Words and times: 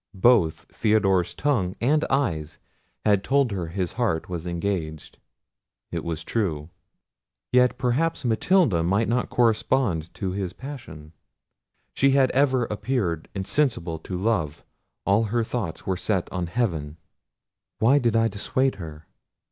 Both 0.17 0.61
Theodore's 0.75 1.35
tongue 1.35 1.75
and 1.79 2.03
eyes 2.09 2.57
had 3.05 3.23
told 3.23 3.51
her 3.51 3.67
his 3.67 3.91
heart 3.91 4.27
was 4.29 4.47
engaged; 4.47 5.19
it 5.91 6.03
was 6.03 6.23
true—yet, 6.23 7.77
perhaps, 7.77 8.25
Matilda 8.25 8.81
might 8.81 9.07
not 9.07 9.29
correspond 9.29 10.11
to 10.15 10.31
his 10.31 10.53
passion; 10.53 11.13
she 11.93 12.13
had 12.13 12.31
ever 12.31 12.65
appeared 12.65 13.29
insensible 13.35 13.99
to 13.99 14.17
love: 14.17 14.65
all 15.05 15.25
her 15.25 15.43
thoughts 15.43 15.85
were 15.85 15.95
set 15.97 16.27
on 16.33 16.47
heaven. 16.47 16.97
"Why 17.77 17.99
did 17.99 18.15
I 18.15 18.27
dissuade 18.27 18.77
her?" 18.77 19.05